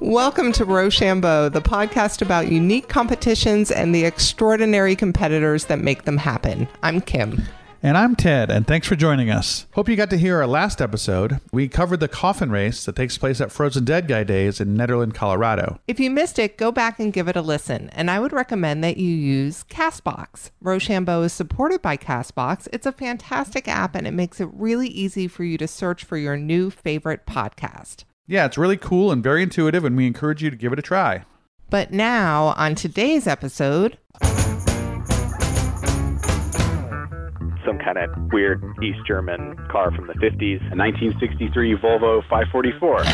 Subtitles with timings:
[0.00, 6.18] Welcome to Rochambeau, the podcast about unique competitions and the extraordinary competitors that make them
[6.18, 6.68] happen.
[6.82, 7.42] I'm Kim.
[7.84, 9.66] And I'm Ted, and thanks for joining us.
[9.74, 11.38] Hope you got to hear our last episode.
[11.52, 15.12] We covered the coffin race that takes place at Frozen Dead Guy Days in Nederland,
[15.12, 15.78] Colorado.
[15.86, 17.90] If you missed it, go back and give it a listen.
[17.90, 20.50] And I would recommend that you use Castbox.
[20.62, 22.68] Rochambeau is supported by Castbox.
[22.72, 26.16] It's a fantastic app, and it makes it really easy for you to search for
[26.16, 28.04] your new favorite podcast.
[28.26, 30.82] Yeah, it's really cool and very intuitive, and we encourage you to give it a
[30.82, 31.26] try.
[31.68, 33.98] But now, on today's episode,
[37.64, 40.60] some kind of weird East German car from the 50s.
[40.72, 43.04] A 1963 Volvo 544.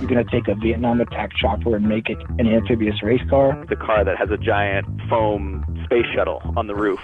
[0.00, 3.64] You're going to take a Vietnam attack chopper and make it an amphibious race car.
[3.68, 7.00] The car that has a giant foam space shuttle on the roof.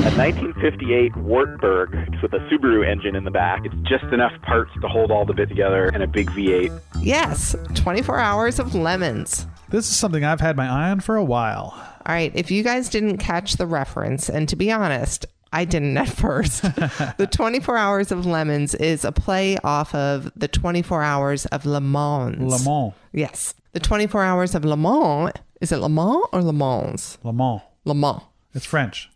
[0.00, 3.64] A 1958 Wartburg with a Subaru engine in the back.
[3.64, 6.80] It's just enough parts to hold all the bit together and a big V8.
[7.00, 9.46] yes, 24 hours of lemons.
[9.68, 11.89] This is something I've had my eye on for a while.
[12.06, 15.96] All right, if you guys didn't catch the reference, and to be honest, I didn't
[15.96, 16.62] at first.
[17.18, 21.80] the 24 Hours of Lemons is a play off of the 24 Hours of Le
[21.80, 22.38] Mans.
[22.38, 22.94] Le Mans.
[23.12, 23.54] Yes.
[23.72, 25.32] The 24 Hours of Le Mans.
[25.60, 27.18] Is it Le Mans or Le Mans?
[27.22, 27.60] Le Mans.
[27.84, 28.22] Le Mans.
[28.54, 29.10] It's French.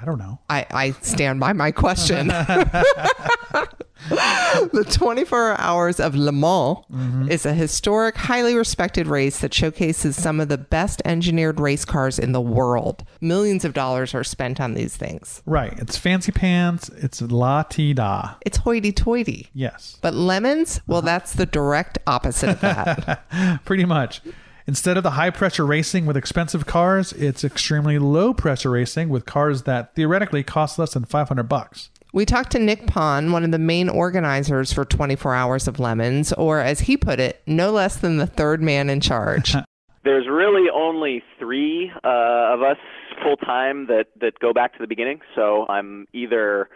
[0.00, 0.38] I don't know.
[0.48, 2.30] I, I stand by my question.
[4.08, 7.30] the 24 Hours of Le Mans mm-hmm.
[7.30, 12.18] is a historic, highly respected race that showcases some of the best engineered race cars
[12.18, 13.04] in the world.
[13.20, 15.42] Millions of dollars are spent on these things.
[15.44, 15.78] Right.
[15.78, 16.88] It's fancy pants.
[16.96, 18.34] It's la ti da.
[18.46, 19.48] It's hoity toity.
[19.52, 19.98] Yes.
[20.00, 21.06] But lemons, well, uh-huh.
[21.06, 23.60] that's the direct opposite of that.
[23.64, 24.22] Pretty much.
[24.66, 29.26] Instead of the high pressure racing with expensive cars, it's extremely low pressure racing with
[29.26, 31.90] cars that theoretically cost less than 500 bucks.
[32.12, 36.32] We talked to Nick Pon, one of the main organizers for 24 Hours of Lemons,
[36.32, 39.54] or as he put it, no less than the third man in charge.
[40.04, 42.78] There's really only three uh, of us
[43.22, 45.20] full time that, that go back to the beginning.
[45.34, 46.70] So I'm either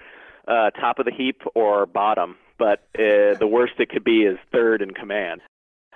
[0.47, 2.37] uh, top of the heap or bottom.
[2.59, 5.41] But uh, the worst it could be is third in command.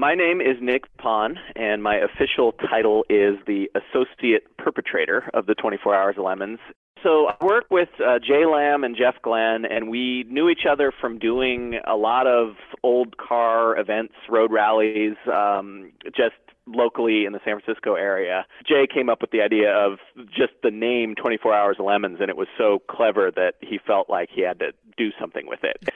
[0.01, 5.55] My name is Nick Pon, and my official title is the Associate Perpetrator of the
[5.55, 6.61] 24 Hours of Lemons.
[7.03, 10.93] So I work with uh, Jay Lamm and Jeff Glenn, and we knew each other
[11.01, 16.35] from doing a lot of old car events, road rallies, um, just
[16.67, 18.47] locally in the San Francisco area.
[18.67, 22.29] Jay came up with the idea of just the name 24 Hours of Lemons, and
[22.29, 25.89] it was so clever that he felt like he had to do something with it.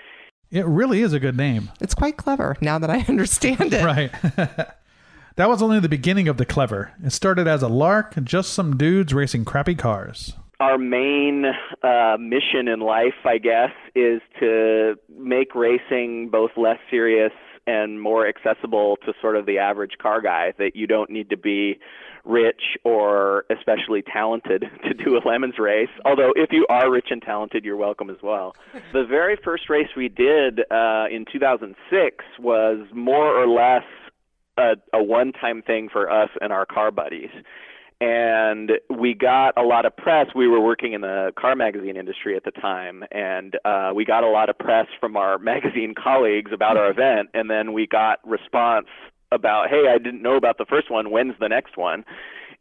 [0.50, 1.70] It really is a good name.
[1.80, 3.84] it's quite clever now that I understand it.
[3.84, 4.12] Right.
[5.36, 6.92] that was only the beginning of the clever.
[7.02, 10.34] It started as a lark, just some dudes racing crappy cars.
[10.62, 11.44] Our main
[11.82, 17.32] uh, mission in life, I guess, is to make racing both less serious
[17.66, 20.52] and more accessible to sort of the average car guy.
[20.58, 21.80] That you don't need to be
[22.24, 25.90] rich or especially talented to do a lemons race.
[26.04, 28.54] Although if you are rich and talented, you're welcome as well.
[28.92, 33.84] The very first race we did uh, in 2006 was more or less
[34.58, 37.30] a, a one-time thing for us and our car buddies
[38.02, 40.26] and we got a lot of press.
[40.34, 44.24] We were working in the car magazine industry at the time, and uh, we got
[44.24, 48.18] a lot of press from our magazine colleagues about our event, and then we got
[48.28, 48.88] response
[49.30, 51.12] about, "Hey, I didn't know about the first one.
[51.12, 52.04] When's the next one?"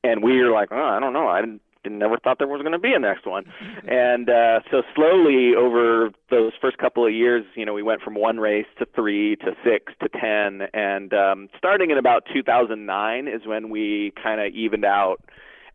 [0.03, 1.27] And we were like, "Oh, I don't know.
[1.27, 3.45] I didn't." Never thought there was going to be a next one,
[3.87, 8.13] and uh, so slowly over those first couple of years, you know, we went from
[8.13, 13.41] one race to three to six to ten, and um, starting in about 2009 is
[13.45, 15.21] when we kind of evened out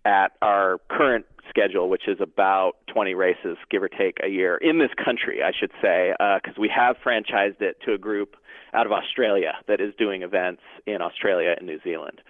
[0.04, 4.78] at our current schedule, which is about 20 races, give or take a year in
[4.78, 8.36] this country, I should say, because we have franchised it to a group
[8.72, 12.20] out of Australia that is doing events in Australia and New Zealand.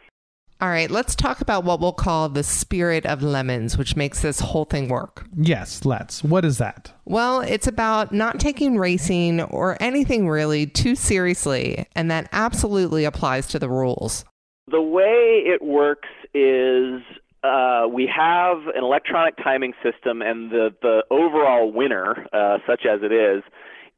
[0.59, 4.41] All right, let's talk about what we'll call the spirit of lemons, which makes this
[4.41, 5.27] whole thing work.
[5.37, 6.25] Yes, let's.
[6.25, 6.93] What is that?
[7.05, 13.49] Well, it's about not taking racing or anything really too seriously, and that absolutely applies
[13.49, 14.25] to the rules.
[14.69, 17.03] The way it works is
[17.45, 23.01] uh, we have an electronic timing system, and the, the overall winner, uh, such as
[23.03, 23.43] it is,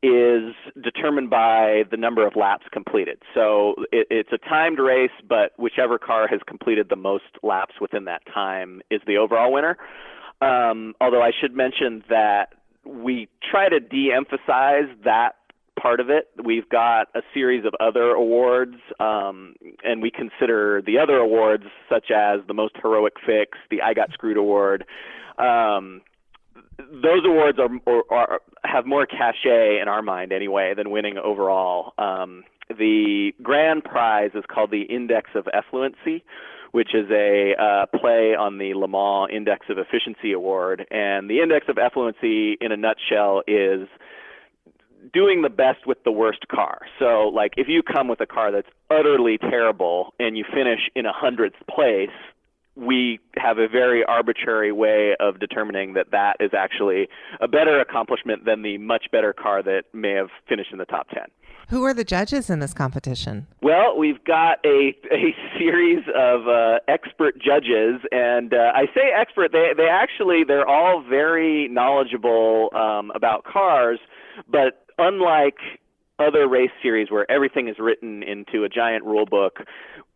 [0.03, 3.19] is determined by the number of laps completed.
[3.35, 8.05] So it, it's a timed race, but whichever car has completed the most laps within
[8.05, 9.77] that time is the overall winner.
[10.41, 12.55] Um, although I should mention that
[12.85, 15.35] we try to de emphasize that
[15.81, 16.29] part of it.
[16.43, 19.55] We've got a series of other awards, um,
[19.85, 24.13] and we consider the other awards, such as the most heroic fix, the I Got
[24.13, 24.85] Screwed award.
[25.39, 26.03] Um,
[26.79, 31.93] those awards are, are, are have more cachet in our mind anyway than winning overall.
[31.99, 36.25] Um, the grand prize is called the Index of Effluency,
[36.73, 40.87] which is a uh, play on the Le Mans Index of Efficiency Award.
[40.91, 43.89] And the Index of Effluency, in a nutshell, is
[45.13, 46.81] doing the best with the worst car.
[46.99, 51.07] So, like, if you come with a car that's utterly terrible and you finish in
[51.07, 52.11] a hundredth place,
[52.79, 57.09] we have a very arbitrary way of determining that that is actually
[57.41, 61.09] a better accomplishment than the much better car that may have finished in the top
[61.11, 61.25] 10.
[61.71, 63.47] Who are the judges in this competition?
[63.61, 69.53] Well, we've got a, a series of uh, expert judges, and uh, I say expert.
[69.53, 73.99] They they actually they're all very knowledgeable um, about cars,
[74.51, 75.59] but unlike
[76.19, 79.61] other race series where everything is written into a giant rule book,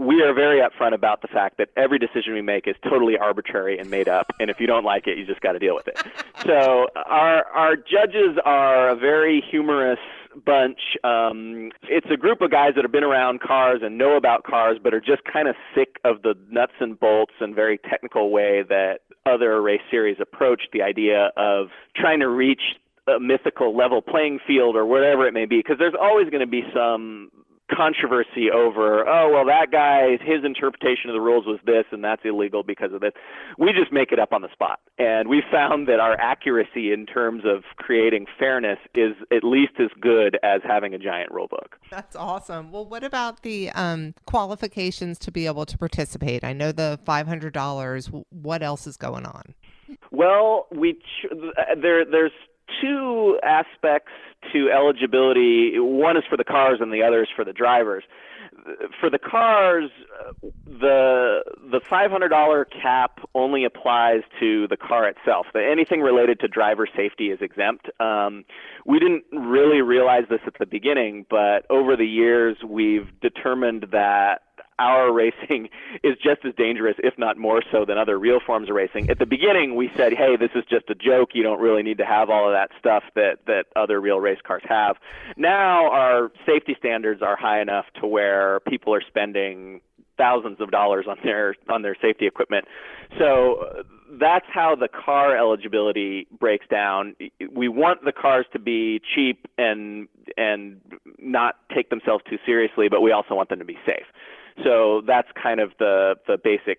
[0.02, 3.78] we are very upfront about the fact that every decision we make is totally arbitrary
[3.78, 5.88] and made up, and if you don't like it, you just got to deal with
[5.88, 5.98] it.
[6.44, 9.98] so our our judges are a very humorous
[10.44, 10.78] bunch.
[11.04, 14.78] Um, it's a group of guys that have been around cars and know about cars,
[14.82, 18.62] but are just kind of sick of the nuts and bolts and very technical way
[18.68, 22.62] that other race series approach the idea of trying to reach
[23.08, 26.46] a mythical level playing field or whatever it may be because there's always going to
[26.46, 27.30] be some
[27.74, 32.22] controversy over oh well that guy his interpretation of the rules was this and that's
[32.24, 33.12] illegal because of this.
[33.58, 34.80] We just make it up on the spot.
[34.98, 39.88] And we found that our accuracy in terms of creating fairness is at least as
[40.00, 41.78] good as having a giant rule book.
[41.90, 42.72] That's awesome.
[42.72, 46.44] Well what about the um, qualifications to be able to participate?
[46.44, 49.54] I know the $500 what else is going on?
[50.10, 51.26] Well we ch-
[51.80, 52.32] there there's
[52.80, 54.12] two aspects
[54.52, 55.78] to eligibility.
[55.78, 58.04] One is for the cars, and the other is for the drivers.
[59.00, 59.90] For the cars,
[60.66, 65.46] the the $500 cap only applies to the car itself.
[65.54, 67.88] Anything related to driver safety is exempt.
[68.00, 68.44] Um,
[68.86, 74.42] we didn't really realize this at the beginning, but over the years, we've determined that
[74.78, 75.68] our racing
[76.02, 79.10] is just as dangerous, if not more so, than other real forms of racing.
[79.10, 81.30] At the beginning, we said, "Hey, this is just a joke.
[81.34, 84.40] You don't really need to have all of that stuff that that other real race
[84.46, 84.96] cars have."
[85.36, 89.80] Now, our safety standards are high enough to where people are spending
[90.18, 92.66] thousands of dollars on their on their safety equipment.
[93.18, 93.84] So
[94.20, 97.16] that's how the car eligibility breaks down.
[97.50, 100.80] We want the cars to be cheap and and
[101.18, 104.06] not take themselves too seriously, but we also want them to be safe.
[104.64, 106.78] So that's kind of the the basic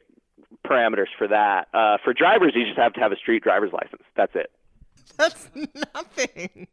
[0.65, 1.67] parameters for that.
[1.73, 4.03] Uh, for drivers, you just have to have a street driver's license.
[4.15, 4.51] That's it.
[5.17, 5.49] That's
[5.93, 6.67] nothing.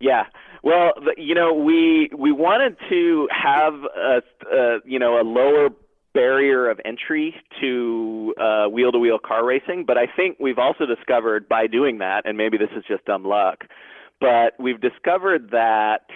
[0.00, 0.24] yeah.
[0.62, 5.70] Well, you know, we we wanted to have a, a you know a lower
[6.14, 8.34] barrier of entry to
[8.72, 12.38] wheel to wheel car racing, but I think we've also discovered by doing that, and
[12.38, 13.64] maybe this is just dumb luck,
[14.20, 16.06] but we've discovered that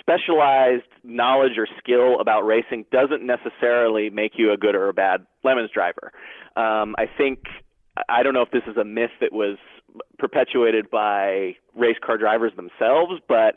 [0.00, 5.26] specialized knowledge or skill about racing doesn't necessarily make you a good or a bad
[5.44, 6.12] lemons driver.
[6.56, 7.40] Um, I think
[8.08, 9.58] I don't know if this is a myth that was
[10.18, 13.56] perpetuated by race car drivers themselves, but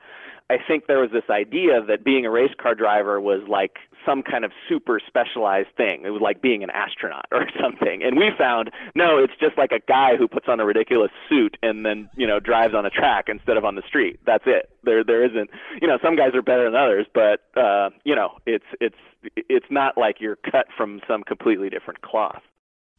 [0.50, 4.24] I think there was this idea that being a race car driver was like some
[4.24, 6.04] kind of super specialized thing.
[6.06, 8.02] It was like being an astronaut or something.
[8.04, 11.58] And we found no, it's just like a guy who puts on a ridiculous suit
[11.62, 14.20] and then, you know, drives on a track instead of on the street.
[14.26, 14.70] That's it.
[14.84, 15.50] There there isn't,
[15.82, 18.98] you know, some guys are better than others, but uh, you know, it's it's
[19.36, 22.42] it's not like you're cut from some completely different cloth.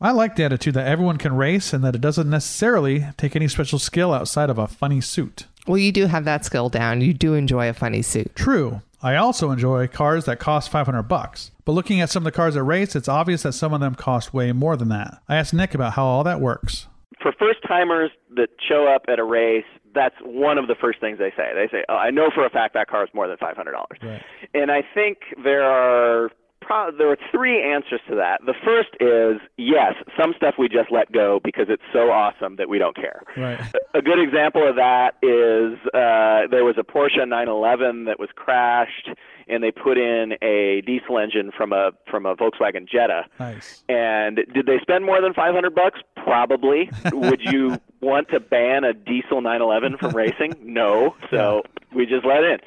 [0.02, 3.49] I like the attitude that everyone can race and that it doesn't necessarily take any
[3.49, 5.47] special skill outside of a funny suit.
[5.71, 7.00] Well, you do have that skill down.
[7.00, 8.35] You do enjoy a funny suit.
[8.35, 8.83] True.
[9.05, 11.53] I also enjoy cars that cost 500 bucks.
[11.65, 13.95] But looking at some of the cars at race, it's obvious that some of them
[13.95, 15.23] cost way more than that.
[15.29, 16.89] I asked Nick about how all that works.
[17.23, 21.19] For first timers that show up at a race, that's one of the first things
[21.19, 21.53] they say.
[21.55, 23.73] They say, oh, "I know for a fact that car is more than five hundred
[23.73, 24.23] dollars." Right.
[24.55, 26.31] And I think there are
[26.71, 28.41] pro- there are three answers to that.
[28.47, 32.69] The first is yes, some stuff we just let go because it's so awesome that
[32.69, 33.23] we don't care.
[33.37, 33.61] Right.
[33.95, 39.11] A good example of that is uh, there was a Porsche 911 that was crashed,
[39.49, 43.25] and they put in a diesel engine from a from a Volkswagen Jetta.
[43.38, 43.82] Nice.
[43.88, 46.00] And did they spend more than 500 bucks?
[46.16, 46.90] Probably.
[47.12, 50.54] Would you want to ban a diesel 911 from racing?
[50.62, 51.14] No.
[51.30, 51.62] So
[51.94, 52.59] we just let in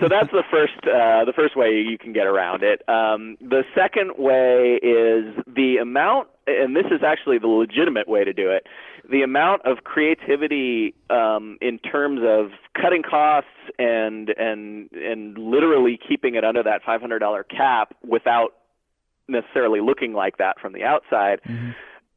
[0.00, 2.82] so that's the first uh, the first way you can get around it.
[2.88, 8.32] Um, the second way is the amount, and this is actually the legitimate way to
[8.32, 8.66] do it.
[9.10, 16.34] The amount of creativity um, in terms of cutting costs and and and literally keeping
[16.34, 18.54] it under that five hundred dollar cap without
[19.28, 21.40] necessarily looking like that from the outside.
[21.46, 21.70] Mm-hmm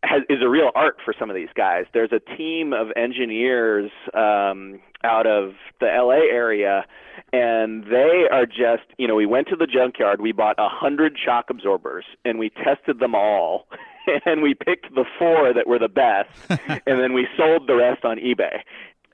[0.04, 1.86] has, is a real art for some of these guys.
[1.94, 6.86] There's a team of engineers um, out of the LA area,
[7.34, 11.18] and they are just, you know, we went to the junkyard, we bought a hundred
[11.24, 13.68] shock absorbers, and we tested them all,
[14.26, 16.30] and we picked the four that were the best,
[16.88, 18.60] and then we sold the rest on eBay.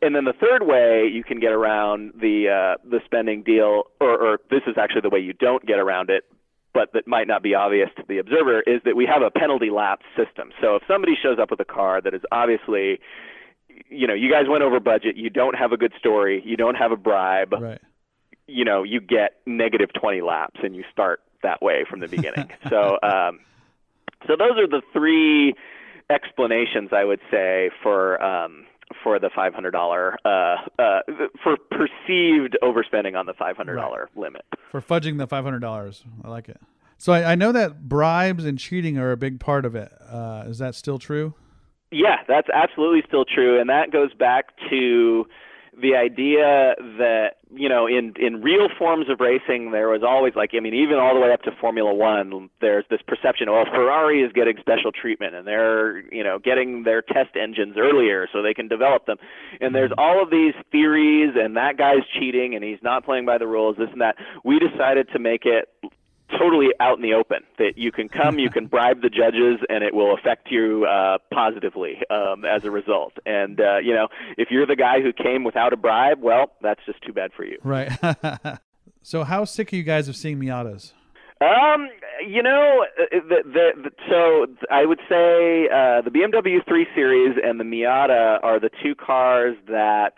[0.02, 4.18] And then the third way you can get around the uh, the spending deal, or,
[4.22, 6.26] or this is actually the way you don't get around it,
[6.74, 9.70] but that might not be obvious to the observer, is that we have a penalty
[9.72, 10.52] laps system.
[10.62, 13.00] So if somebody shows up with a car that is obviously,
[13.90, 16.76] you know, you guys went over budget, you don't have a good story, you don't
[16.76, 17.82] have a bribe, Right.
[18.48, 22.50] you know, you get negative 20 laps and you start that way from the beginning.
[22.70, 23.40] so, um,
[24.28, 25.56] so those are the three
[26.10, 28.66] explanations I would say for um,
[29.04, 30.30] for the $500 uh,
[30.80, 31.00] uh,
[31.44, 34.46] for perceived overspending on the $500 limit.
[34.72, 36.04] For fudging the five hundred dollars.
[36.24, 36.62] I like it.
[36.98, 39.92] So I, I know that bribes and cheating are a big part of it.
[40.08, 41.34] Uh, is that still true?
[41.92, 45.26] Yeah, that's absolutely still true, and that goes back to
[45.82, 50.52] the idea that you know in in real forms of racing there was always like
[50.56, 54.22] I mean even all the way up to Formula 1 there's this perception oh Ferrari
[54.22, 58.54] is getting special treatment and they're you know getting their test engines earlier so they
[58.54, 59.18] can develop them.
[59.62, 60.00] And there's mm-hmm.
[60.00, 63.78] all of these theories and that guy's cheating and he's not playing by the rules
[63.78, 64.16] this and that.
[64.44, 65.70] We decided to make it
[66.38, 69.84] totally out in the open that you can come you can bribe the judges and
[69.84, 74.50] it will affect you uh positively um as a result and uh you know if
[74.52, 77.58] you're the guy who came without a bribe well that's just too bad for you
[77.64, 77.92] Right.
[79.02, 80.94] so how sick are you guys of seeing Miatas?
[81.42, 81.90] um
[82.26, 87.36] you know uh, the, the, the so i would say uh the BMW 3 series
[87.44, 90.14] and the Miata are the two cars that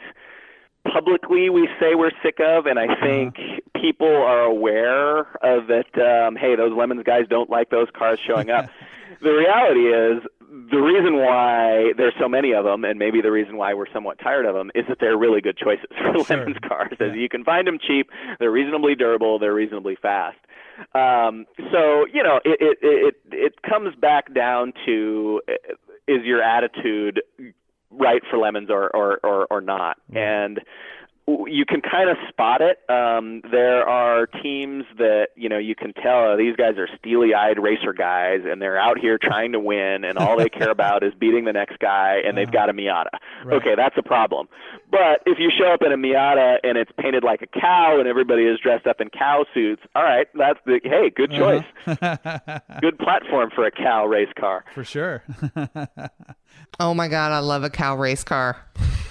[0.94, 3.36] publicly we say we're sick of and i think
[3.82, 5.88] people are aware of that.
[6.00, 8.70] um hey those lemons guys don't like those cars showing up
[9.22, 10.24] the reality is
[10.72, 14.18] the reason why there's so many of them, and maybe the reason why we're somewhat
[14.20, 16.38] tired of them, is that they're really good choices for Sure.
[16.38, 16.94] Lemons cars.
[17.00, 17.08] Yeah.
[17.08, 20.38] As you can find them cheap, they're reasonably durable, they're reasonably fast.
[20.96, 25.54] Um, so you know, it, it it it comes back down to uh,
[26.08, 27.22] is your attitude
[27.92, 30.60] right for lemons or or or, or not, and
[31.46, 32.80] you can kind of spot it.
[32.90, 37.60] Um, there are teams that you know you can tell oh, these guys are steely-eyed
[37.62, 41.14] racer guys, and they're out here trying to win, and all they care about is
[41.20, 43.08] beating the next guy, and they've got a Miata.
[43.44, 43.58] Right.
[43.58, 44.48] Okay, that's a problem.
[44.90, 48.08] But if you show up in a Miata and it's painted like a cow, and
[48.08, 52.60] everybody is dressed up in cow suits, all right, that's the hey, good choice, Uh-huh.
[52.80, 54.64] good platform for a cow race car.
[54.74, 55.24] For sure.
[56.80, 58.58] Oh my God, I love a cow race car.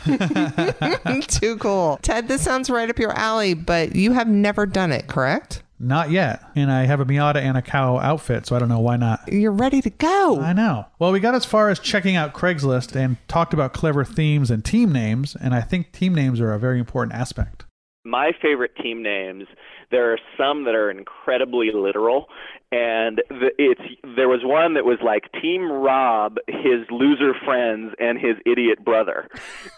[1.27, 1.99] Too cool.
[2.03, 5.63] Ted, this sounds right up your alley, but you have never done it, correct?
[5.79, 6.43] not yet.
[6.55, 9.21] And I have a Miata and a cow outfit, so I don't know why not.
[9.31, 10.41] You're ready to go.
[10.41, 10.87] I know.
[10.99, 14.65] Well, we got as far as checking out Craigslist and talked about clever themes and
[14.65, 17.65] team names, and I think team names are a very important aspect.
[18.05, 19.47] my favorite team names
[19.91, 22.27] there are some that are incredibly literal
[22.73, 23.81] and the, it's
[24.17, 29.29] there was one that was like team rob his loser friends and his idiot brother.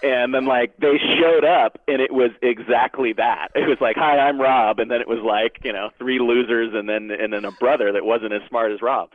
[0.03, 3.49] And then like they showed up and it was exactly that.
[3.55, 4.79] It was like hi i'm rob.
[4.79, 7.93] And then it was like you know three losers and then and then a brother
[7.93, 9.11] that wasn't as smart as rob.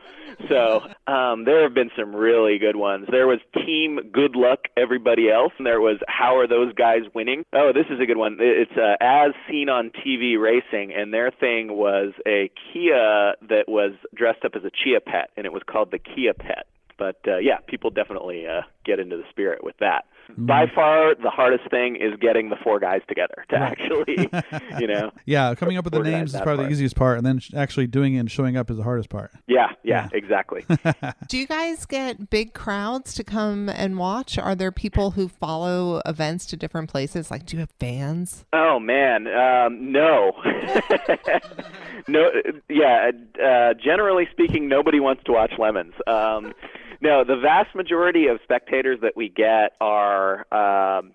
[0.48, 3.06] So um there have been some really good ones.
[3.10, 7.44] There was team good luck everybody else and there was how are those guys winning?
[7.52, 8.36] Oh this is a good one.
[8.40, 13.92] It's uh, as seen on tv racing and their thing was a kia that was
[14.14, 16.66] dressed up as a chia pet and it was called the kia pet.
[16.98, 20.04] But uh, yeah people definitely uh, get into the spirit with that
[20.36, 24.28] by far the hardest thing is getting the four guys together to actually
[24.80, 26.68] you know Yeah, coming up with the names is that probably part.
[26.70, 29.08] the easiest part, and then sh- actually doing it and showing up is the hardest
[29.10, 29.32] part.
[29.46, 30.64] yeah yeah exactly
[31.28, 34.38] Do you guys get big crowds to come and watch?
[34.38, 37.30] Are there people who follow events to different places?
[37.30, 38.44] Like, do you have fans?
[38.52, 40.32] Oh man, um, no,
[42.08, 42.30] no,
[42.68, 43.10] yeah.
[43.42, 45.94] Uh, generally speaking, nobody wants to watch lemons.
[46.06, 46.52] Um,
[47.00, 51.12] no, the vast majority of spectators that we get are um,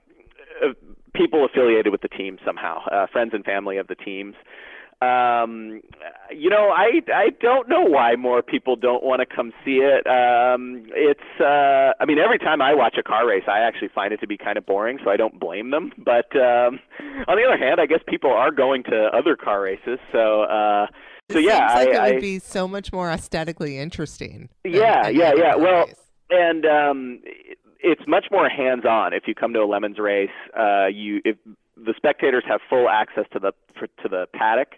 [1.13, 4.35] people affiliated with the team somehow, uh, friends and family of the teams.
[5.01, 5.81] Um,
[6.29, 10.05] you know, I I don't know why more people don't want to come see it.
[10.05, 14.11] Um, it's uh, I mean, every time I watch a car race, I actually find
[14.11, 15.93] it to be kind of boring, so I don't blame them.
[15.97, 16.79] But um,
[17.29, 20.87] on the other hand, I guess people are going to other car races, so uh,
[21.31, 24.49] so yeah, like I, it would I, be so much more aesthetically interesting.
[24.63, 25.55] Yeah, any yeah, yeah.
[25.55, 25.95] Well, race.
[26.29, 27.21] and um,
[27.79, 30.29] it's much more hands-on if you come to a lemons race.
[30.57, 31.37] Uh, you if
[31.77, 34.75] the spectators have full access to the to the paddock,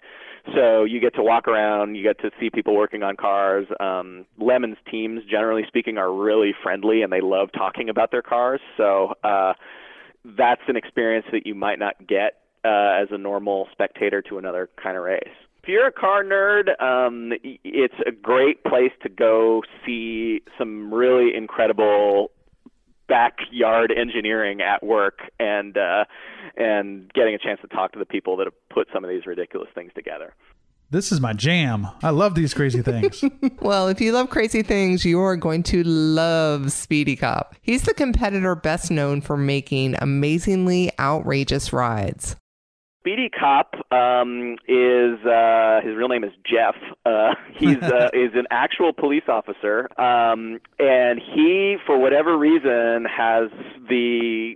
[0.56, 3.68] So you get to walk around, you get to see people working on cars.
[3.80, 8.60] Um, Lemon's teams, generally speaking, are really friendly and they love talking about their cars.
[8.76, 9.54] So uh,
[10.26, 14.70] that's an experience that you might not get uh, as a normal spectator to another
[14.82, 15.24] kind of race.
[15.64, 21.36] If you're a car nerd, um, it's a great place to go see some really
[21.36, 22.32] incredible
[23.08, 26.06] backyard engineering at work and uh,
[26.58, 29.28] and getting a chance to talk to the people that have put some of these
[29.28, 30.34] ridiculous things together.
[30.90, 31.88] This is my jam.
[32.02, 33.24] I love these crazy things.
[33.62, 37.56] Well, if you love crazy things, you are going to love Speedy Cop.
[37.62, 42.36] He's the competitor best known for making amazingly outrageous rides.
[43.02, 46.76] Speedy Cop um, is uh, his real name is Jeff.
[47.04, 53.50] Uh, he's uh, is an actual police officer, um, and he, for whatever reason, has
[53.90, 54.56] the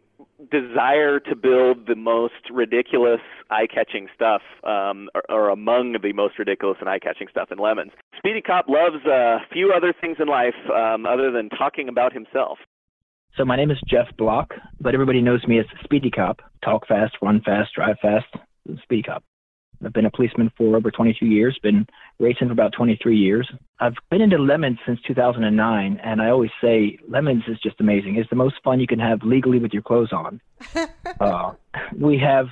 [0.51, 6.77] desire to build the most ridiculous, eye-catching stuff, um, or, or among the most ridiculous
[6.79, 7.93] and eye-catching stuff in Lemons.
[8.15, 12.59] Speedy Cop loves a few other things in life um, other than talking about himself.
[13.37, 16.39] So my name is Jeff Block, but everybody knows me as Speedy Cop.
[16.63, 18.27] Talk fast, run fast, drive fast,
[18.83, 19.25] Speedy Cop.
[19.83, 21.85] I've been a policeman for over 22 years, been
[22.17, 23.51] racing for about 23 years.
[23.81, 28.15] I've been into Lemons since 2009, and I always say Lemons is just amazing.
[28.15, 30.39] It's the most fun you can have legally with your clothes on.
[31.19, 31.51] uh,
[31.93, 32.47] we have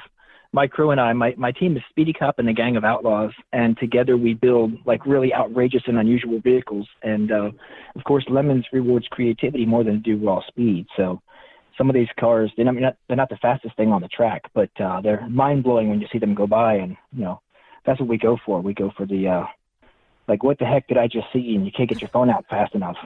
[0.53, 3.33] my crew and I, my, my team is Speedy Cop and the Gang of Outlaws,
[3.51, 6.87] and together we build like really outrageous and unusual vehicles.
[7.01, 7.51] And uh,
[7.95, 10.85] of course, Lemons rewards creativity more than do raw speed.
[10.95, 11.21] So
[11.75, 14.69] some of these cars, they're not, they're not the fastest thing on the track, but
[14.79, 16.75] uh, they're mind blowing when you see them go by.
[16.75, 17.41] And you know,
[17.83, 18.61] that's what we go for.
[18.61, 19.45] We go for the uh,
[20.27, 21.55] like, what the heck did I just see?
[21.55, 22.97] And you can't get your phone out fast enough.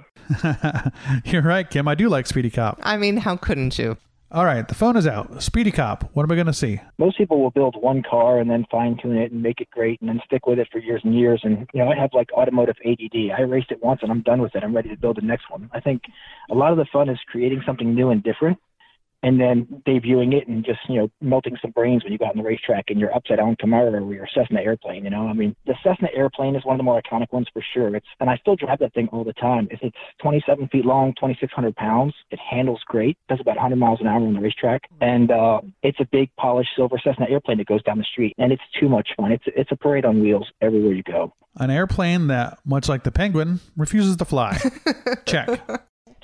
[1.26, 1.88] You're right, Kim.
[1.88, 2.80] I do like Speedy Cop.
[2.84, 3.98] I mean, how couldn't you?
[4.30, 5.42] All right, the phone is out.
[5.42, 6.10] Speedy Cop.
[6.14, 6.82] What am I going to see?
[6.98, 10.02] most people will build one car and then fine tune it and make it great
[10.02, 11.40] and then stick with it for years and years.
[11.44, 13.32] And you know, I have like automotive ADD.
[13.38, 14.64] I raced it once and I'm done with it.
[14.66, 15.70] I'm ready to build the next one.
[15.74, 16.02] I think
[16.52, 18.58] a lot of the fun is creating something new and different,
[19.24, 22.32] and then debuting it and just you know melting some brains when you go out
[22.32, 25.04] on the racetrack in your upside down Camaro or your Cessna airplane.
[25.04, 27.64] You know, I mean, the Cessna airplane is one of the more iconic ones for
[27.74, 27.96] sure.
[27.96, 29.68] It's and I still drive that thing all the time.
[29.72, 32.14] It's, it's 27 feet long, 2,600 pounds.
[32.32, 33.18] It handles great.
[33.30, 36.70] Does about 100 miles an hour on the racetrack, and uh, it's a big polished
[36.76, 39.32] silver Cessna airplane that goes down the street, and it's too much fun.
[39.32, 41.34] It's it's a parade on wheels everywhere you go.
[41.60, 44.60] An airplane that, much like the Penguin, refuses to fly.
[45.26, 45.60] Check.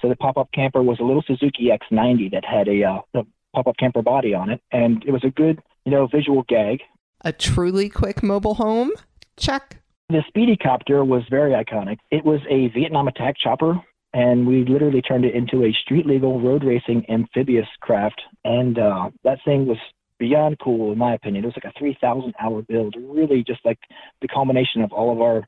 [0.03, 3.23] So the pop-up camper was a little Suzuki X90 that had a, uh, a
[3.55, 6.81] pop-up camper body on it, and it was a good, you know, visual gag.
[7.21, 8.91] A truly quick mobile home?
[9.37, 9.77] Check.
[10.09, 11.99] The Speedy Copter was very iconic.
[12.11, 13.79] It was a Vietnam attack chopper,
[14.13, 19.39] and we literally turned it into a street-legal road racing amphibious craft, and uh, that
[19.45, 19.77] thing was
[20.19, 21.45] beyond cool in my opinion.
[21.45, 23.79] It was like a 3,000-hour build, really just like
[24.21, 25.47] the culmination of all of our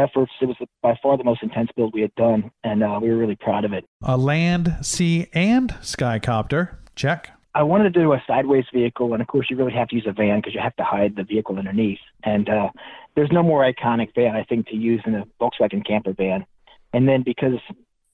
[0.00, 0.32] efforts.
[0.40, 3.16] It was by far the most intense build we had done, and uh, we were
[3.16, 3.84] really proud of it.
[4.02, 6.76] A land, sea, and skycopter.
[6.96, 7.30] Check.
[7.54, 10.06] I wanted to do a sideways vehicle, and of course, you really have to use
[10.06, 11.98] a van because you have to hide the vehicle underneath.
[12.22, 12.70] And uh,
[13.16, 16.46] there's no more iconic van, I think, to use than a Volkswagen camper van.
[16.92, 17.58] And then because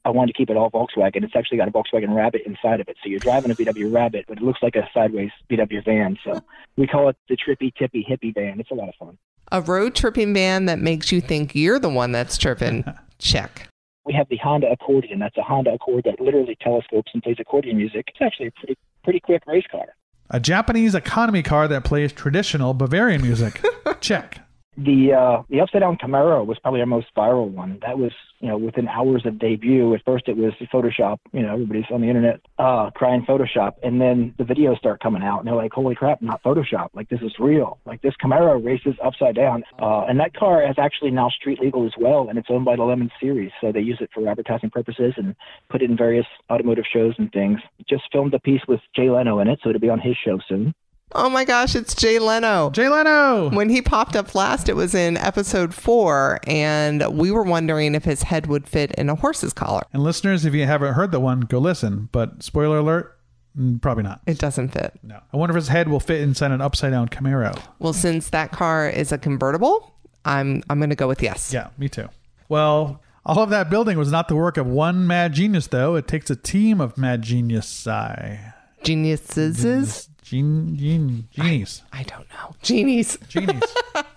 [0.07, 2.89] I wanted to keep it all Volkswagen, it's actually got a Volkswagen Rabbit inside of
[2.89, 2.97] it.
[3.03, 6.17] So you're driving a VW Rabbit, but it looks like a sideways VW van.
[6.25, 6.41] So
[6.77, 8.61] we call it the Trippy Tippy Hippie Van.
[8.61, 9.19] It's a lot of fun.
[9.53, 12.85] A road tripping van that makes you think you're the one that's tripping?
[13.19, 13.69] Check.
[14.05, 15.19] We have the Honda Accordion.
[15.19, 18.07] That's a Honda Accord that literally telescopes and plays accordion music.
[18.09, 19.87] It's actually a pretty pretty quick race car.
[20.31, 23.65] A Japanese economy car that plays traditional Bavarian music.
[24.01, 24.46] Check.
[24.77, 27.79] The uh, the upside down Camaro was probably our most viral one.
[27.81, 29.95] That was you know within hours of debut.
[29.95, 31.19] At first it was Photoshop.
[31.33, 35.23] You know everybody's on the internet uh, crying Photoshop, and then the videos start coming
[35.23, 36.91] out, and they're like, holy crap, not Photoshop.
[36.93, 37.79] Like this is real.
[37.87, 41.87] Like this Camaro races upside down, uh, and that car is actually now street legal
[41.87, 44.69] as well, and it's owned by the Lemon Series, so they use it for advertising
[44.69, 45.35] purposes and
[45.71, 47.61] put it in various automotive shows and things.
[47.89, 50.39] Just filmed a piece with Jay Leno in it, so it'll be on his show
[50.47, 50.75] soon.
[51.13, 52.71] Oh my gosh, it's Jay Leno.
[52.71, 53.49] Jay Leno.
[53.51, 58.05] When he popped up last, it was in episode four, and we were wondering if
[58.05, 59.83] his head would fit in a horse's collar.
[59.93, 62.09] And listeners, if you haven't heard the one, go listen.
[62.11, 63.17] But spoiler alert,
[63.57, 64.21] mm, probably not.
[64.27, 64.99] It doesn't fit.
[65.05, 65.21] No.
[65.33, 67.57] I wonder if his head will fit inside an upside down Camaro.
[67.79, 71.53] Well, since that car is a convertible, I'm I'm going to go with yes.
[71.53, 72.09] Yeah, me too.
[72.49, 75.95] Well, all of that building was not the work of one mad genius, though.
[75.95, 77.87] It takes a team of mad genius.
[77.87, 80.09] I Geniuses?
[80.27, 81.83] Gen, gen, genies.
[81.93, 82.57] I don't know.
[82.61, 83.17] Genies.
[83.29, 83.63] Genies.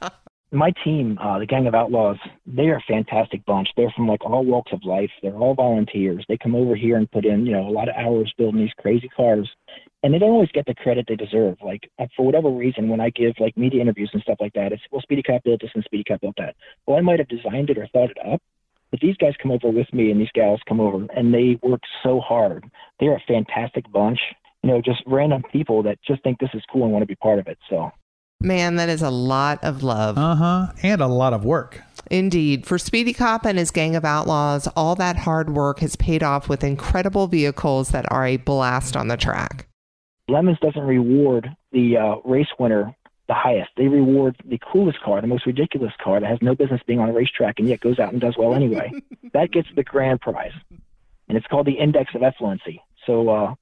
[0.51, 2.17] my team, uh, the Gang of Outlaws,
[2.47, 3.67] they are a fantastic bunch.
[3.77, 5.11] They're from like all walks of life.
[5.21, 6.25] They're all volunteers.
[6.27, 8.73] They come over here and put in, you know, a lot of hours building these
[8.79, 9.47] crazy cars.
[10.01, 11.57] and they don't always get the credit they deserve.
[11.63, 14.71] Like uh, for whatever reason, when I give like media interviews and stuff like that,
[14.71, 16.55] it's well, Speedy Cop built this and Speedy Cop built that.
[16.87, 18.41] Well, I might have designed it or thought it up,
[18.89, 21.81] but these guys come over with me and these gals come over and they work
[22.01, 22.65] so hard.
[22.99, 24.19] They're a fantastic bunch.
[24.63, 27.15] You know, just random people that just think this is cool and want to be
[27.15, 27.57] part of it.
[27.69, 27.91] So
[28.41, 30.17] Man, that is a lot of love.
[30.17, 30.67] Uh huh.
[30.81, 31.81] And a lot of work.
[32.09, 32.65] Indeed.
[32.65, 36.47] For Speedy Cop and his gang of outlaws, all that hard work has paid off
[36.47, 39.67] with incredible vehicles that are a blast on the track.
[40.29, 42.95] Lemons doesn't reward the uh, race winner
[43.27, 43.69] the highest.
[43.77, 47.09] They reward the coolest car, the most ridiculous car that has no business being on
[47.09, 48.91] a racetrack and yet goes out and does well anyway.
[49.33, 50.53] that gets the grand prize.
[51.27, 52.81] And it's called the index of effluency.
[53.05, 53.55] So, uh,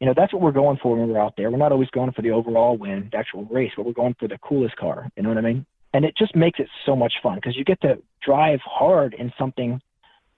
[0.00, 1.50] you know, that's what we're going for when we're out there.
[1.50, 4.28] We're not always going for the overall win, the actual race, but we're going for
[4.28, 5.08] the coolest car.
[5.16, 5.66] You know what I mean?
[5.92, 9.32] And it just makes it so much fun because you get to drive hard in
[9.38, 9.80] something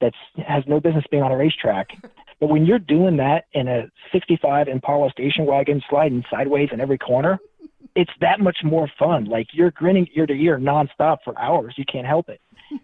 [0.00, 0.12] that
[0.46, 1.88] has no business being on a racetrack.
[2.38, 6.98] But when you're doing that in a 65 Impala station wagon sliding sideways in every
[6.98, 7.38] corner,
[7.94, 9.24] it's that much more fun.
[9.24, 11.74] Like you're grinning ear to ear nonstop for hours.
[11.78, 12.40] You can't help it.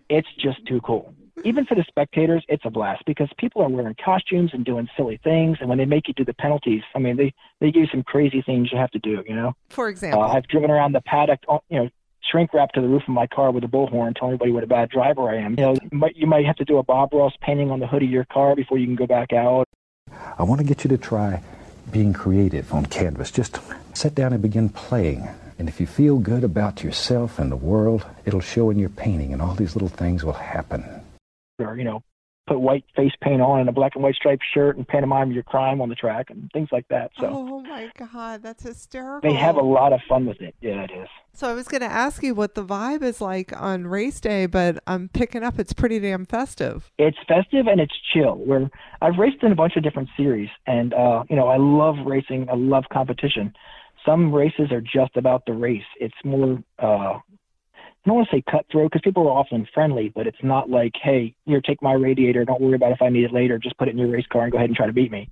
[0.09, 1.15] It's just too cool.
[1.45, 5.19] Even for the spectators, it's a blast because people are wearing costumes and doing silly
[5.25, 5.59] things.
[5.61, 8.03] And when they make you do the penalties, I mean, they they give you some
[8.03, 9.23] crazy things you have to do.
[9.27, 11.89] You know, For uh, example, I've driven around the paddock, uh, you know,
[12.31, 14.69] shrink wrapped to the roof of my car with a bullhorn, telling everybody what a
[14.69, 15.53] bad driver I am.
[15.53, 17.87] You know, you might, you might have to do a Bob Ross painting on the
[17.87, 19.69] hood of your car before you can go back out.
[20.39, 21.43] I want to get you to try
[21.91, 23.31] being creative on canvas.
[23.31, 23.59] Just
[23.95, 25.29] sit down and begin playing.
[25.59, 29.33] And if you feel good about yourself and the world, it'll show in your painting,
[29.33, 31.02] and all these little things will happen.
[31.63, 32.03] Or you know
[32.49, 35.45] put white face paint on and a black and white striped shirt and pantomime your
[35.45, 37.13] crime on the track and things like that.
[37.21, 39.31] So oh my God, that's hysterical.
[39.31, 40.55] they have a lot of fun with it.
[40.61, 41.09] Yeah it is.
[41.35, 44.47] So I was going to ask you what the vibe is like on race day,
[44.47, 46.91] but I'm picking up it's pretty damn festive.
[46.99, 48.35] it's festive and it's chill.
[48.35, 48.69] Where
[49.01, 52.49] i've raced in a bunch of different series and uh you know i love racing.
[52.51, 53.55] I love competition.
[54.05, 55.85] Some races are just about the race.
[56.01, 57.21] It's more uh
[58.05, 60.93] I don't want to say cutthroat because people are often friendly, but it's not like,
[61.01, 62.45] hey, here, take my radiator.
[62.45, 63.59] Don't worry about if I need it later.
[63.59, 65.29] Just put it in your race car and go ahead and try to beat me.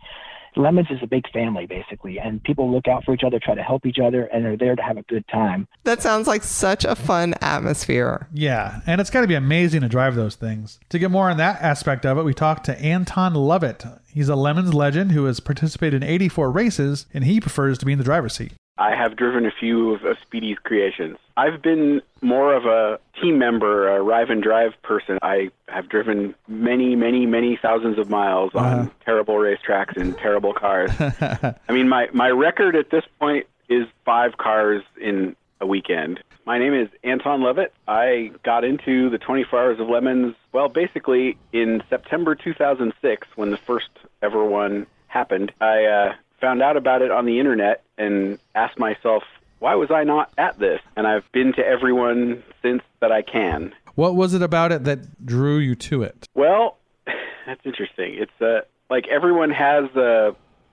[0.56, 3.62] Lemons is a big family, basically, and people look out for each other, try to
[3.62, 5.68] help each other, and they're there to have a good time.
[5.84, 8.28] That sounds like such a fun atmosphere.
[8.32, 10.80] Yeah, and it's got to be amazing to drive those things.
[10.88, 13.84] To get more on that aspect of it, we talked to Anton Lovett.
[14.12, 17.92] He's a Lemons legend who has participated in 84 races, and he prefers to be
[17.92, 18.52] in the driver's seat.
[18.80, 21.18] I have driven a few of, of Speedy's creations.
[21.36, 25.18] I've been more of a team member, a rive and drive person.
[25.20, 30.90] I have driven many, many, many thousands of miles on terrible racetracks and terrible cars.
[30.98, 36.20] I mean, my, my record at this point is five cars in a weekend.
[36.46, 37.74] My name is Anton Levitt.
[37.86, 43.58] I got into the 24 Hours of Lemons, well, basically in September 2006 when the
[43.58, 43.90] first
[44.22, 45.52] ever one happened.
[45.60, 49.22] I uh, found out about it on the internet and asked myself,
[49.58, 50.80] why was I not at this?
[50.96, 53.72] And I've been to everyone since that I can.
[53.94, 56.26] What was it about it that drew you to it?
[56.34, 56.78] Well,
[57.46, 58.14] that's interesting.
[58.14, 60.32] It's uh, like everyone has uh,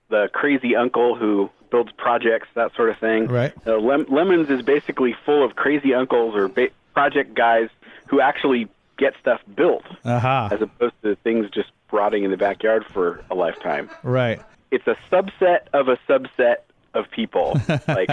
[0.09, 3.27] the crazy uncle who builds projects, that sort of thing.
[3.27, 3.53] Right.
[3.65, 7.69] Uh, Lem- Lemons is basically full of crazy uncles or ba- project guys
[8.07, 10.49] who actually get stuff built, Aha.
[10.51, 13.89] as opposed to things just rotting in the backyard for a lifetime.
[14.01, 14.41] Right.
[14.71, 16.57] It's a subset of a subset
[16.93, 17.59] of people.
[17.87, 18.09] like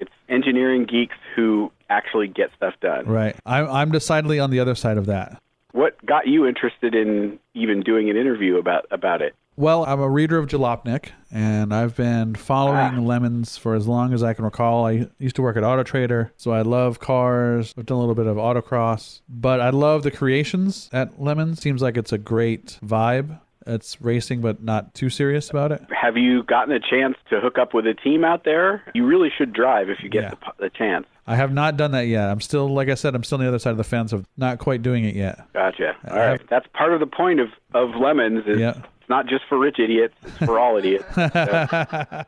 [0.00, 3.06] it's engineering geeks who actually get stuff done.
[3.06, 3.36] Right.
[3.46, 5.42] I'm, I'm decidedly on the other side of that.
[5.72, 9.34] What got you interested in even doing an interview about about it?
[9.58, 13.00] Well, I'm a reader of Jalopnik, and I've been following ah.
[13.00, 14.86] Lemons for as long as I can recall.
[14.86, 17.74] I used to work at Auto Trader, so I love cars.
[17.76, 21.60] I've done a little bit of autocross, but I love the creations at Lemons.
[21.60, 23.40] Seems like it's a great vibe.
[23.68, 25.82] It's racing, but not too serious about it.
[25.90, 28.82] Have you gotten a chance to hook up with a team out there?
[28.94, 30.30] You really should drive if you get Yeah.
[30.30, 31.06] the, the chance.
[31.26, 32.28] I have not done that yet.
[32.30, 34.26] I'm still, like I said, I'm still on the other side of the fence of
[34.38, 35.46] not quite doing it yet.
[35.52, 35.94] Gotcha.
[36.08, 38.44] All I right, have- that's part of the point of of lemons.
[38.46, 38.70] Is Yeah.
[39.00, 41.04] it's not just for rich idiots; it's for all idiots.
[41.16, 42.24] So,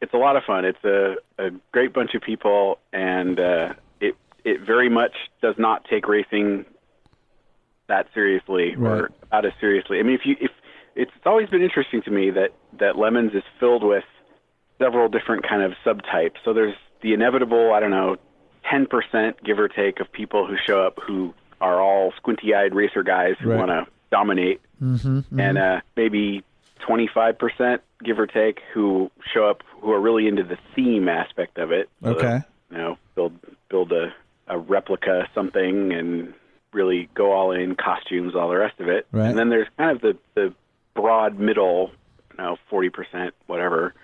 [0.00, 0.64] it's a lot of fun.
[0.64, 5.84] It's a, a great bunch of people, and uh, it it very much does not
[5.84, 6.64] take racing
[7.88, 9.00] that seriously Right.
[9.02, 9.98] or about as seriously.
[9.98, 10.50] I mean, if you if
[10.94, 14.04] it's, it's always been interesting to me that that lemons is filled with
[14.78, 16.36] several different kind of subtypes.
[16.44, 18.16] So there's the inevitable, I don't know,
[18.72, 23.34] 10% give or take of people who show up who are all squinty-eyed racer guys
[23.40, 23.58] who Right.
[23.58, 26.42] want to dominate, mm-hmm, and uh, maybe
[26.88, 31.70] 25% give or take who show up who are really into the theme aspect of
[31.72, 31.88] it.
[32.02, 32.40] So Okay.
[32.70, 34.12] you know, build build a,
[34.48, 36.34] a replica something and
[36.72, 39.06] really go all in costumes, all the rest of it.
[39.12, 39.28] Right.
[39.28, 40.54] And then there's kind of the the
[40.94, 41.90] broad middle,
[42.30, 43.94] you know, forty percent, whatever,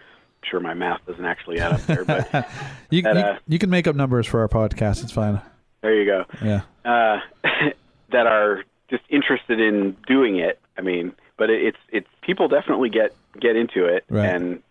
[0.45, 2.31] sure my math doesn't actually add up there, but
[2.91, 5.03] You, That, you, uh, you can make up numbers for our podcast.
[5.03, 5.41] It's fine.
[5.83, 6.25] there you go.
[6.43, 6.61] Yeah.
[6.85, 7.19] uh,
[8.13, 10.59] that are just interested in doing it.
[10.79, 14.25] I mean, but it, it's it's people definitely get get into it, Right.
[14.27, 14.63] and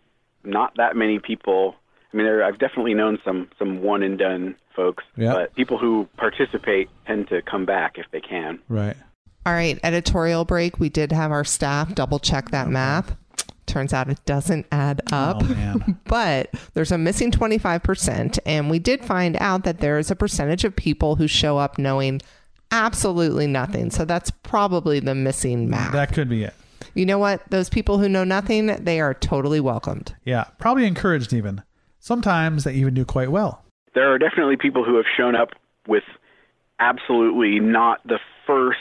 [0.43, 1.75] not that many people.
[2.13, 5.33] I mean, there, I've definitely known some some one and done folks, Yeah.
[5.33, 8.59] but people who participate tend to come back if they can.
[8.69, 8.95] Right.
[9.45, 10.79] All right, editorial break.
[10.79, 13.15] We did have our staff double check that math.
[13.65, 15.37] Turns out it doesn't add oh, up.
[15.41, 15.99] Oh man.
[16.05, 18.39] but there's a missing 25%.
[18.45, 21.77] And we did find out that there is a percentage of people who show up
[21.77, 22.21] knowing
[22.71, 23.89] absolutely nothing.
[23.91, 25.91] So that's probably the missing math.
[25.93, 26.53] that could be it.
[26.93, 27.41] you know what?
[27.49, 30.13] Those people who know nothing, they are totally welcomed.
[30.25, 30.45] Yeah.
[30.59, 31.61] Probably encouraged even.
[32.07, 33.65] Sometimes they even do quite well.
[33.93, 35.49] There are definitely people who have shown up
[35.89, 36.05] with
[36.79, 38.79] absolutely not the first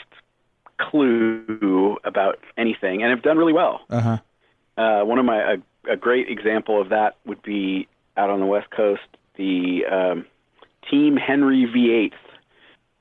[0.79, 3.81] clue about anything and have done really well.
[3.89, 4.17] Uh huh.
[4.81, 8.45] Uh, one of my a, a great example of that would be out on the
[8.45, 9.01] West Coast,
[9.35, 10.25] the um,
[10.89, 12.13] Team Henry V8.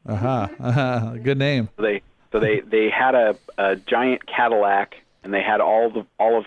[0.08, 0.48] Uh huh.
[0.58, 1.16] Uh-huh.
[1.22, 1.68] Good name.
[1.76, 6.04] So they so they they had a, a giant Cadillac, and they had all the
[6.18, 6.46] all of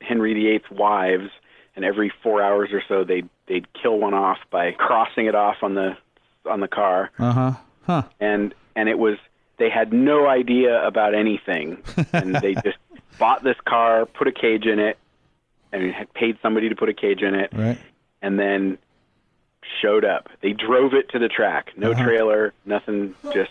[0.00, 1.28] Henry VIII's wives,
[1.78, 5.58] and every four hours or so they'd they'd kill one off by crossing it off
[5.62, 5.96] on the
[6.44, 7.52] on the car, Uh huh.
[7.86, 8.02] Huh.
[8.18, 9.16] and and it was
[9.58, 11.80] they had no idea about anything,
[12.12, 12.78] and they just
[13.16, 14.98] bought this car, put a cage in it,
[15.72, 17.78] and had paid somebody to put a cage in it, Right.
[18.22, 18.78] and then
[19.80, 20.28] showed up.
[20.42, 21.70] They drove it to the track.
[21.76, 22.02] No Uh-huh.
[22.04, 23.14] trailer, nothing.
[23.32, 23.50] Just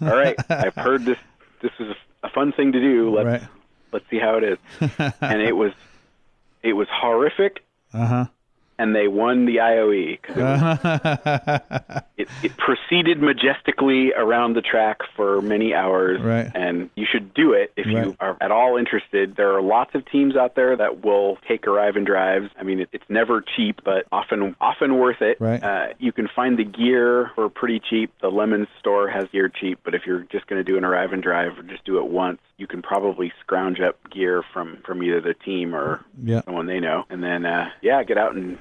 [0.00, 0.36] all right.
[0.48, 1.18] I've heard this.
[1.62, 1.88] This is
[2.22, 3.10] a, a fun thing to do.
[3.14, 3.50] Let's Right.
[3.92, 4.58] let's see how it is.
[5.20, 5.72] and it was
[6.62, 7.64] it was horrific.
[7.92, 8.24] Uh huh.
[8.80, 15.40] And they won the IOE it, was- it, it proceeded majestically around the track for
[15.42, 16.20] many hours.
[16.22, 16.50] Right.
[16.54, 18.06] And you should do it if Right.
[18.06, 19.36] you are at all interested.
[19.36, 22.48] There are lots of teams out there that will take arrive and drives.
[22.58, 25.38] I mean, it, it's never cheap, but often often worth it.
[25.40, 25.62] Right.
[25.62, 28.12] Uh, you can find the gear for pretty cheap.
[28.22, 31.12] The Lemons store has gear cheap, but if you're just going to do an arrive
[31.12, 35.02] and drive or just do it once, you can probably scrounge up gear from from
[35.02, 36.42] either the team or Yeah.
[36.44, 38.58] someone they know, and then uh, yeah, get out and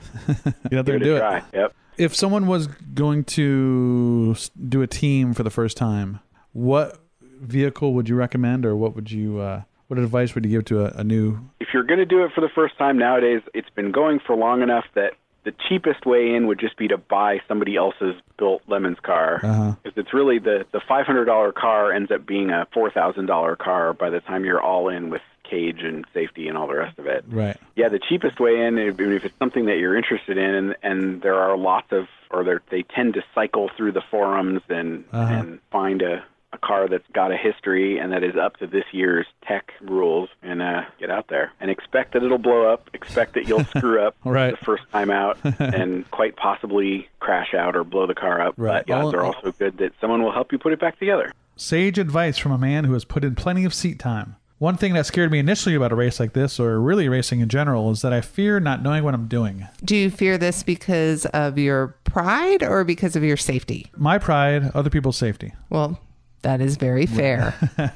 [0.69, 1.43] Get out there and do a it.
[1.53, 1.75] Yep.
[1.97, 4.35] If someone was going to
[4.67, 6.19] do a team for the first time,
[6.53, 6.99] what
[7.41, 10.85] vehicle would you recommend, or what would you, uh, what advice would you give to
[10.85, 11.39] a, a new?
[11.69, 14.35] if you're going to do it for the first time nowadays, it's been going for
[14.35, 18.61] long enough that the cheapest way in would just be to buy somebody else's built
[18.67, 19.39] Lemons car.
[19.43, 19.75] Uh-huh.
[19.83, 23.25] Because it's really the the five hundred dollar car ends up being a four thousand
[23.27, 26.75] dollar car by the time you're all in with cage and safety and all the
[26.75, 27.25] rest of it.
[27.27, 27.57] Right.
[27.75, 31.21] Yeah, the cheapest way in, if if it's something that you're interested in, and, and
[31.23, 35.33] there are lots of, or they tend to cycle through the forums and Uh-huh.
[35.33, 38.85] and find a, a car that's got a history and that is up to this
[38.91, 42.89] year's tech rules, and uh, get out there and expect that it'll blow up.
[42.93, 44.51] Expect that you'll screw up Right.
[44.59, 48.55] the first time out, and quite possibly crash out or blow the car up.
[48.57, 48.79] Right.
[48.79, 50.97] But the odds All- are also good that someone will help you put it back
[50.97, 51.31] together.
[51.55, 54.35] Sage advice from a man who has put in plenty of seat time.
[54.59, 57.47] One thing that scared me initially about a race like this, or really racing in
[57.47, 59.67] general, is that I fear not knowing what I'm doing.
[59.85, 63.87] Do you fear this because of your pride or because of your safety?
[63.95, 65.53] My pride, other people's safety.
[65.69, 65.99] Well,
[66.41, 67.53] that is very fair.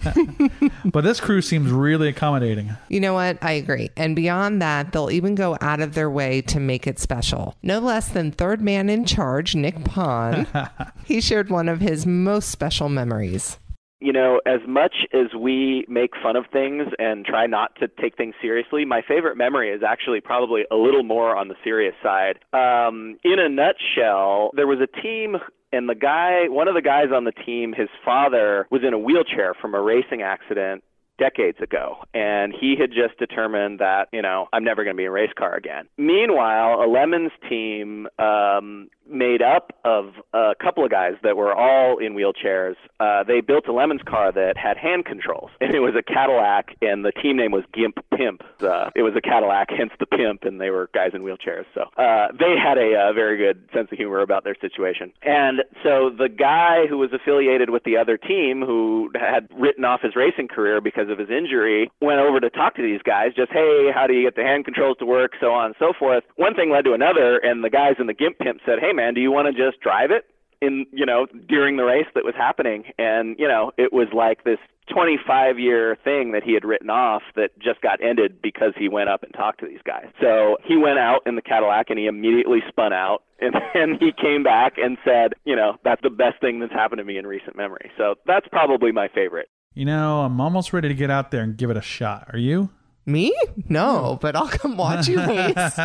[0.85, 2.75] But this crew seems really accommodating.
[2.89, 3.37] You know what?
[3.41, 3.89] I agree.
[3.95, 7.55] And beyond that, they'll even go out of their way to make it special.
[7.63, 10.45] No less than third man in charge, Nick Pon.
[11.05, 13.57] he shared one of his most special memories.
[13.99, 18.17] you know, as much as we make fun of things and try not to take
[18.17, 22.39] things seriously, my favorite memory is actually probably a little more on the serious side.
[22.51, 25.37] Um, in a nutshell, there was a team.
[25.73, 28.99] And the guy, one of the guys on the team, his father was in a
[28.99, 30.83] wheelchair from a racing accident
[31.17, 31.97] decades ago.
[32.13, 35.11] And he had just determined that you know i'm never going to be in a
[35.11, 35.87] race car again.
[35.97, 41.97] Meanwhile a lemons team um made up of a couple of guys that were all
[41.97, 42.75] in wheelchairs.
[42.99, 46.75] Uh they built a lemons car that had hand controls and it was a cadillac
[46.81, 48.41] and the team name was gimp pimp.
[48.61, 51.65] Uh, it was a cadillac hence the pimp and they were guys in wheelchairs.
[51.73, 55.11] So uh they had a uh, very good sense of humor about their situation.
[55.21, 60.01] And so the guy who was affiliated with the other team who had written off
[60.01, 63.51] his racing career because of his injury went over to talk to these guys just
[63.51, 65.33] hey how do you get the hand controls to work?
[65.41, 66.23] so on and so forth.
[66.35, 69.13] One thing led to another and the guys in the gimp pimp said hey man
[69.13, 70.25] do you want to just drive it
[70.61, 72.85] in you know during the race that was happening?
[72.97, 74.59] And you know it was like this
[74.91, 79.09] 25 year thing that he had written off that just got ended because he went
[79.09, 80.07] up and talked to these guys.
[80.19, 83.23] So he went out in the cadillac and he immediately spun out.
[83.43, 86.99] And then he came back and said you know that's the best thing that's happened
[86.99, 87.91] to me in recent memory.
[87.97, 89.49] So that's probably my favorite.
[89.73, 92.29] You know, I'm almost ready to get out there and give it a shot.
[92.31, 92.69] Are you?
[93.05, 93.35] Me?
[93.67, 95.55] No, but I'll come watch you race.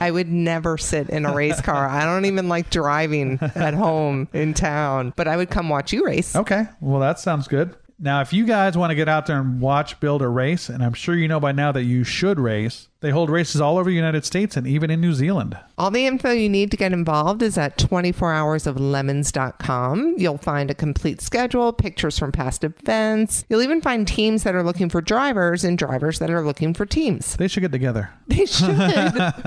[0.00, 1.88] I would never sit in a race car.
[1.88, 6.04] I don't even like driving at home in town, but I would come watch you
[6.04, 6.36] race.
[6.36, 6.66] Okay.
[6.80, 7.74] Well, that sounds good.
[8.00, 10.84] Now, if you guys want to get out there and watch, build, or race, and
[10.84, 13.90] I'm sure you know by now that you should race, they hold races all over
[13.90, 15.58] the United States and even in New Zealand.
[15.76, 20.14] All the info you need to get involved is at 24hoursoflemons.com.
[20.16, 23.44] You'll find a complete schedule, pictures from past events.
[23.48, 26.86] You'll even find teams that are looking for drivers and drivers that are looking for
[26.86, 27.34] teams.
[27.36, 28.10] They should get together.
[28.28, 28.76] They should.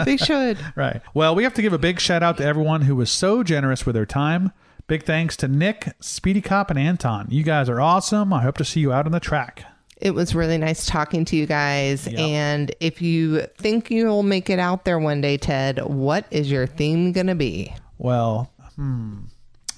[0.05, 0.57] they should.
[0.75, 1.01] Right.
[1.13, 3.85] Well, we have to give a big shout out to everyone who was so generous
[3.85, 4.51] with their time.
[4.91, 7.27] Big thanks to Nick, Speedy Cop, and Anton.
[7.29, 8.33] You guys are awesome.
[8.33, 9.63] I hope to see you out on the track.
[9.95, 12.07] It was really nice talking to you guys.
[12.07, 12.19] Yep.
[12.19, 16.67] And if you think you'll make it out there one day, Ted, what is your
[16.67, 17.73] theme going to be?
[17.99, 19.19] Well, hmm.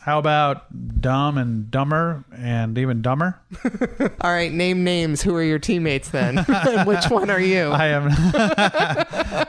[0.03, 0.65] How about
[0.99, 3.39] dumb and dumber and even dumber?
[4.19, 5.21] All right, name names.
[5.21, 6.37] Who are your teammates then?
[6.85, 7.67] Which one are you?
[7.67, 8.07] I am.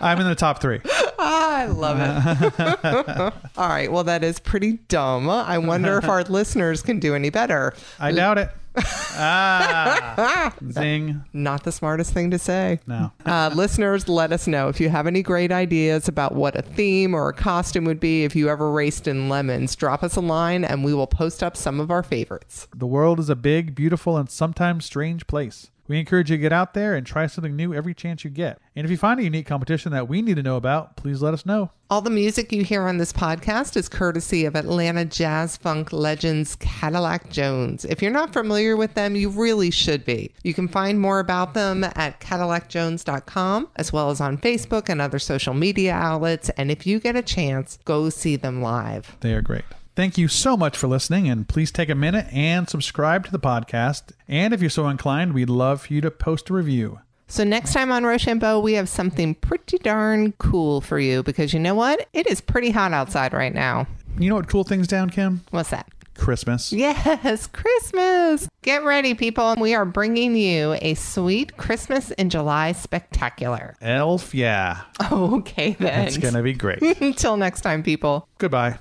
[0.01, 0.81] I'm in the top three.
[1.27, 3.35] I love it.
[3.57, 5.29] All right, well, that is pretty dumb.
[5.31, 7.73] I wonder if our listeners can do any better.
[7.99, 8.51] I doubt it.
[8.77, 11.25] ah, zing.
[11.33, 12.81] Not the smartest thing to say.
[12.87, 13.13] No.
[13.25, 17.15] Uh, listeners, let us know if you have any great ideas about what a theme
[17.15, 19.77] or a costume would be if you ever raced in lemons.
[19.77, 22.67] Drop us a line and we will post up some of our favorites.
[22.75, 25.71] The world is a big, beautiful, and sometimes strange place.
[25.87, 28.59] We encourage you to get out there and try something new every chance you get.
[28.75, 31.35] And if you find a unique competition that we need to know about, please let
[31.35, 31.71] us know.
[31.91, 36.57] All the music you hear on this podcast is courtesy of Atlanta jazz funk legends
[36.57, 37.85] Cadillac Jones.
[37.85, 40.33] If you're not familiar with them, you really should be.
[40.43, 45.19] You can find more about them at CadillacJones.com as well as on Facebook and other
[45.19, 46.49] social media outlets.
[46.51, 49.17] And if you get a chance, go see them live.
[49.21, 49.65] They are great.
[49.97, 53.39] Thank you so much for listening, and please take a minute and subscribe to the
[53.39, 54.11] podcast.
[54.27, 56.99] And if you're so inclined, we'd love for you to post a review.
[57.29, 61.61] So next time on Rochambeau, we have something pretty darn cool for you because you
[61.61, 62.09] know what?
[62.13, 63.87] It is pretty hot outside right now.
[64.19, 65.43] You know what cool things down, Kim?
[65.51, 65.89] What's that?
[66.17, 66.73] Christmas.
[66.73, 68.49] Yes, Christmas.
[68.63, 69.55] Get ready, people.
[69.59, 73.77] We are bringing you a sweet Christmas in July spectacular.
[73.81, 74.83] Elf, yeah.
[75.13, 76.07] Okay, then.
[76.07, 76.83] It's going to be great.
[77.01, 78.29] Until next time, people.
[78.39, 78.79] Goodbye.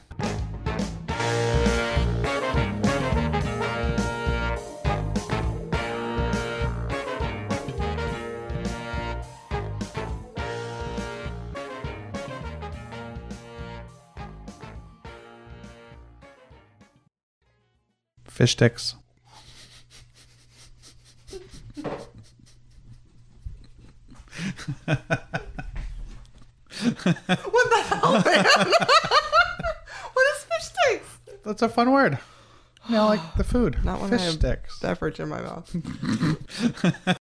[18.33, 18.95] Fish sticks.
[26.83, 28.45] What the hell, man?
[30.13, 31.17] what is fish sticks?
[31.45, 32.17] That's a fun word.
[32.89, 33.79] Yeah, I like the food.
[33.85, 34.79] Not when Fish I have sticks.
[34.79, 35.73] beverage in my mouth.